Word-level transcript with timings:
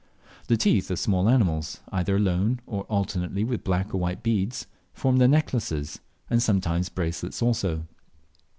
The 0.47 0.57
teeth 0.57 0.89
of 0.89 0.97
small 0.97 1.29
animals, 1.29 1.79
either 1.91 2.15
alone, 2.15 2.59
or 2.65 2.85
alternately 2.85 3.43
with 3.43 3.63
black 3.63 3.93
or 3.93 3.99
white 3.99 4.23
beads, 4.23 4.65
form 4.95 5.17
their 5.17 5.27
necklaces, 5.27 5.99
and 6.27 6.41
sometimes 6.41 6.89
bracelets 6.89 7.39
also. 7.39 7.83